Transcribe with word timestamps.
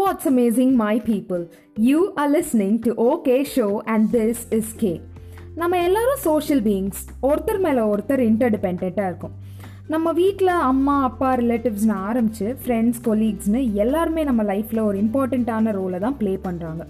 What's 0.00 0.26
amazing, 0.30 0.70
my 0.76 0.96
people? 1.08 1.42
You 1.86 1.98
are 2.20 2.28
listening 2.34 2.74
to 2.84 2.90
OK 3.06 3.28
Show, 3.52 3.70
and 3.92 4.02
this 4.16 4.38
is 4.56 4.66
K. 4.80 4.92
நம்ம 5.60 5.78
எல்லாரும் 5.86 6.20
social 6.26 6.62
beings 6.66 7.00
ஒருத்தர் 7.28 7.60
மேலே 7.64 7.82
ஒருத்தர் 7.92 8.22
இன்டர்டிபெண்ட்டாக 8.28 9.08
இருக்கும். 9.10 9.34
நம்ம 9.94 10.12
வீட்டில் 10.20 10.52
அம்மா 10.70 10.94
அப்பா 11.08 11.30
ரிலேட்டிவ்ஸ்னு 11.42 11.96
ஆரம்பித்து 12.08 12.48
ஃப்ரெண்ட்ஸ் 12.62 13.02
கொலீக்ஸ்னு 13.08 13.62
எல்லாருமே 13.84 14.24
நம்ம 14.30 14.44
லைஃப்பில் 14.52 14.82
ஒரு 14.88 14.98
இம்பார்ட்டண்ட்டான 15.04 15.74
ரோலை 15.80 16.00
தான் 16.06 16.18
ப்ளே 16.22 16.34
பண்ணுறாங்க 16.46 16.84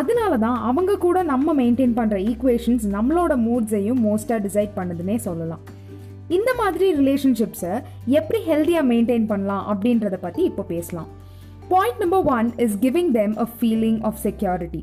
அதனால 0.00 0.32
தான் 0.46 0.58
அவங்க 0.70 0.98
கூட 1.06 1.22
நம்ம 1.32 1.54
மெயின்டைன் 1.62 1.96
பண்ணுற 2.00 2.18
ஈக்குவேஷன்ஸ் 2.32 2.86
நம்மளோட 2.98 3.34
மூட்ஸையும் 3.46 4.04
மோஸ்ட்டாக 4.08 4.40
டிசைட் 4.48 4.76
பண்ணுதுன்னே 4.80 5.18
சொல்லலாம். 5.28 5.64
இந்த 6.38 6.50
மாதிரி 6.62 6.88
ரிலேஷன்ஷிப்ஸை 7.02 7.74
எப்படி 8.20 8.40
ஹெல்த்தியாக 8.52 8.90
மெயின்டைன் 8.92 9.32
பண்ணலாம் 9.34 9.66
அப்படின்றத 9.74 10.18
பற்றி 10.28 10.42
இப்போ 10.52 10.64
பேசலாம். 10.76 11.10
Point 11.72 12.00
number 12.02 12.26
one 12.36 12.48
is 12.64 12.76
giving 12.84 13.10
them 13.16 13.34
a 13.44 13.46
feeling 13.58 13.98
of 14.08 14.18
security 14.24 14.80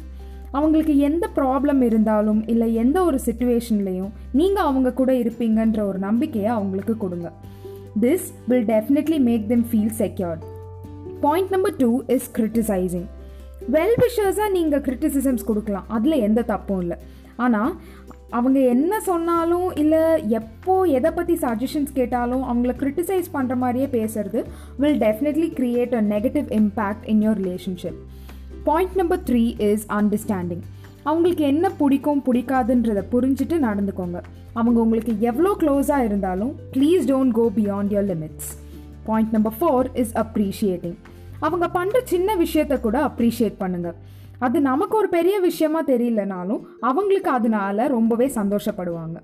அவங்களுக்கு 0.58 0.94
எந்த 1.08 1.26
ப்ராப்ளம் 1.36 1.82
இருந்தாலும் 1.88 2.42
இல்லை 2.52 2.68
எந்த 2.84 2.98
ஒரு 3.08 3.18
சுச்சுவேஷன்லையும் 3.26 4.12
நீங்கள் 4.40 4.68
அவங்க 4.70 4.94
கூட 5.00 5.12
இருப்பீங்கன்ற 5.24 5.80
ஒரு 5.90 6.00
நம்பிக்கையை 6.08 6.50
அவங்களுக்கு 6.52 6.96
கொடுங்க. 6.98 7.30
This 8.02 8.28
will 8.48 8.66
definitely 8.66 9.20
make 9.28 9.46
them 9.48 9.66
feel 9.72 9.94
secured 10.02 10.44
point 11.26 11.50
number 11.50 11.76
two 11.76 11.92
is 12.16 12.30
criticising 12.38 13.08
well 13.76 13.98
விஷர்ஸாக 14.04 14.50
நீங்கள் 14.58 14.84
கிரிட்டிசிசம்ஸ் 14.88 15.48
கொடுக்கலாம். 15.50 15.88
அதில் 15.98 16.24
எந்த 16.28 16.42
தப்பும் 16.52 16.82
இல்லை. 16.86 16.98
ஆனால் 17.46 17.72
அவங்க 18.32 18.60
என்ன 18.60 19.00
சொன்னாலும் 19.00 19.76
இல்லை 19.76 20.02
எப்போ 20.30 20.88
எதை 20.88 21.12
பற்றி 21.12 21.38
சஜஷன்ஸ் 21.42 21.94
கேட்டாலும் 21.94 22.44
அவங்கள 22.44 22.74
கிரிட்டிசைஸ் 22.74 23.30
பண்ணுற 23.34 23.56
மாதிரியே 23.56 23.88
பேசுறது 23.88 24.46
will 24.78 25.00
definitely 25.00 25.50
create 25.54 25.96
a 25.96 26.02
negative 26.02 26.48
impact 26.52 27.06
in 27.06 27.22
your 27.22 27.36
relationship 27.36 28.00
point 28.64 28.96
number 28.96 29.20
three 29.20 29.56
is 29.60 29.86
understanding 29.90 30.64
அவங்களுக்கு 31.04 31.44
என்ன 31.44 31.70
பிடிக்கும் 31.70 32.24
பிடிக்காதுன்றதை 32.26 33.04
புரிஞ்சுட்டு 33.12 33.58
நடந்துக்கோங்க. 33.60 34.22
அவங்க 34.54 34.82
உங்களுக்கு 34.82 35.14
எவ்வளோ 35.20 35.56
க்ளோஸாக 35.60 36.06
இருந்தாலும் 36.06 36.56
please 36.74 37.06
don't 37.08 37.32
go 37.32 37.52
beyond 37.56 37.94
your 37.94 38.08
limits 38.08 38.50
point 39.06 39.32
number 39.32 39.54
four 39.60 39.90
is 39.94 40.14
appreciating 40.16 40.98
அவங்க 41.40 41.68
பண்ணுற 41.68 41.98
சின்ன 42.04 42.36
விஷயத்த 42.36 42.80
கூட 42.80 43.08
அப்ரிஷியேட் 43.08 43.58
பண்ணுங்கள் 43.60 43.98
அது 44.40 44.62
நமக்கு 44.62 44.98
ஒரு 44.98 45.10
பெரிய 45.10 45.40
விஷயமா 45.40 45.84
தெரியலனாலும் 45.84 46.62
அவங்களுக்கு 46.82 47.30
அதனால 47.30 47.88
ரொம்பவே 47.88 48.28
சந்தோஷப்படுவாங்க. 48.28 49.18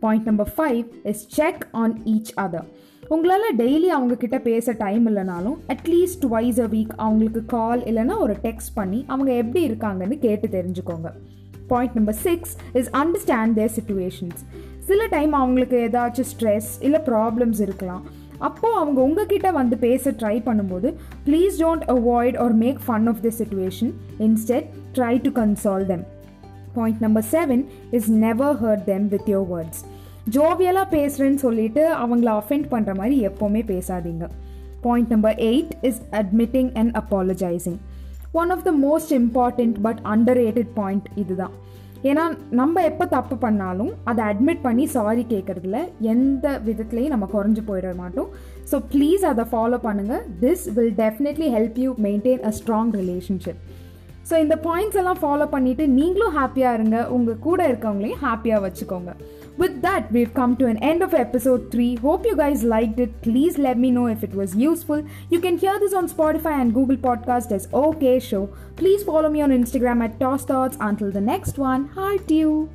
Point 0.00 0.24
number 0.24 0.52
five 0.56 0.84
is 1.02 1.28
check 1.28 1.66
on 1.72 1.94
each 2.04 2.32
other 2.36 2.68
உங்களால் 3.08 3.56
டெய்லி 3.56 3.88
அவங்க 3.96 4.14
கிட்ட 4.14 4.38
பேச 4.38 4.72
டைம் 4.72 5.06
இல்லைனாலும் 5.06 5.56
அட்லீஸ்ட் 5.68 6.22
டுவைஸ் 6.22 6.58
அ 6.60 6.66
வீக் 6.66 6.94
அவங்களுக்கு 6.96 7.44
கால் 7.44 7.80
இல்லைனா 7.80 8.18
ஒரு 8.18 8.36
டெக்ஸ்ட் 8.42 8.74
பண்ணி 8.74 9.04
அவங்க 9.06 9.32
எப்படி 9.32 9.70
இருக்காங்கன்னு 9.70 10.18
கேட்டு 10.18 10.48
தெரிஞ்சுக்கோங்க. 10.48 11.10
Point 11.66 11.94
number 11.94 12.14
six 12.14 12.56
is 12.72 12.90
understand 12.90 13.52
their 13.52 13.74
situations 13.78 14.42
சில 14.78 15.06
டைம் 15.06 15.32
அவங்களுக்கு 15.32 15.88
ஏதாச்சும் 15.90 16.30
ஸ்ட்ரெஸ் 16.34 16.70
இல்லை 16.80 17.00
ப்ராப்ளம்ஸ் 17.00 17.60
இருக்கலாம். 17.60 18.04
அப்போது 18.38 18.74
அவங்க 18.74 19.00
உங்ககிட்ட 19.00 19.50
வந்து 19.50 19.76
பேச 19.76 20.10
ட்ரை 20.10 20.36
பண்ணும்போது 20.48 20.94
please 21.26 21.56
don't 21.58 21.84
avoid 21.86 22.38
or 22.38 22.52
make 22.52 22.78
fun 22.86 23.08
of 23.08 23.20
the 23.20 23.30
situation 23.38 23.92
instead 24.18 24.68
try 24.94 25.20
to 25.20 25.30
console 25.30 25.86
them 25.86 26.04
point 26.74 27.00
number 27.00 27.24
seven 27.30 27.64
is 27.90 28.10
never 28.10 28.64
hurt 28.64 28.84
them 28.84 29.08
with 29.08 29.28
your 29.28 29.48
words 29.54 29.82
ஜோவியலாக 30.30 30.88
பேசுகிறேன்னு 30.90 31.34
சொல்லிட்டு 31.34 31.94
அவங்கள 31.94 32.28
அஃபெண்ட் 32.40 32.66
பண்ணுற 32.70 32.96
மாதிரி 32.96 33.26
எப்போவுமே 33.26 33.62
பேசாதீங்க. 33.74 34.28
Point 34.80 35.08
number 35.08 35.34
eight 35.34 35.70
is 35.80 36.00
admitting 36.12 36.74
and 36.74 36.96
apologising 36.96 37.78
one 38.32 38.50
of 38.50 38.64
the 38.64 38.72
most 38.72 39.12
important 39.12 39.76
but 39.82 39.98
underrated 40.42 40.72
point 40.74 41.08
இதுதான். 41.16 41.50
ஏன்னா 42.10 42.24
நம்ம 42.58 42.82
எப்போ 42.88 43.04
தப்பு 43.14 43.36
பண்ணாலும் 43.44 43.92
அதை 44.10 44.22
அட்மிட் 44.30 44.62
பண்ணி 44.66 44.84
சாரி 44.96 45.24
கேட்குறதுல 45.32 45.78
எந்த 46.12 46.46
விதத்துலையும் 46.66 47.14
நம்ம 47.14 47.28
குறைஞ்சு 47.32 47.62
போயிட 47.70 47.88
மாட்டோம். 48.02 48.28
ஸோ 48.70 48.78
ப்ளீஸ் 48.92 49.24
அதை 49.32 49.44
ஃபாலோ 49.52 49.78
பண்ணுங்கள் 49.86 50.24
this 50.44 50.64
will 50.76 50.94
definitely 51.02 51.48
help 51.56 51.80
you 51.84 51.90
maintain 52.06 52.44
a 52.50 52.52
strong 52.60 52.92
relationship 53.00 53.60
so 54.30 54.36
இந்த 54.44 54.56
பாயிண்ட்ஸ் 54.68 54.98
எல்லாம் 55.00 55.20
ஃபாலோ 55.20 55.44
பண்ணிவிட்டு 55.52 55.84
நீங்களும் 55.98 56.34
ஹாப்பியாக 56.38 56.78
இருங்க. 56.78 56.98
உங்கள் 57.16 57.38
கூட 57.46 57.60
இருக்கவங்களையும் 57.70 58.22
ஹாப்பியாக 58.24 58.64
வச்சுக்கோங்க. 58.66 59.12
With 59.58 59.82
that, 59.82 60.12
we've 60.12 60.32
come 60.32 60.56
to 60.58 60.66
an 60.66 60.76
end 60.78 61.02
of 61.02 61.14
episode 61.14 61.72
3. 61.72 61.96
Hope 61.96 62.24
you 62.24 62.36
guys 62.36 62.62
liked 62.62 63.00
it. 63.00 63.20
Please 63.22 63.58
let 63.58 63.76
me 63.76 63.90
know 63.90 64.06
if 64.06 64.22
it 64.22 64.32
was 64.32 64.54
useful. 64.54 65.04
You 65.30 65.40
can 65.40 65.58
hear 65.58 65.80
this 65.80 65.92
on 65.92 66.08
Spotify 66.08 66.52
and 66.60 66.72
Google 66.72 66.96
Podcast 66.96 67.50
as 67.50 67.68
OK 67.72 68.20
Show. 68.20 68.54
Please 68.76 69.02
follow 69.02 69.28
me 69.28 69.42
on 69.42 69.50
Instagram 69.50 70.04
at 70.04 70.20
Toss 70.20 70.44
Thoughts. 70.44 70.76
Until 70.80 71.10
the 71.10 71.20
next 71.20 71.58
one, 71.58 71.88
heart 71.88 72.30
you. 72.30 72.70